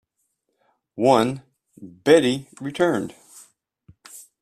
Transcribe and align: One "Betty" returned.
One 0.95 1.43
"Betty" 1.79 2.47
returned. 2.59 3.13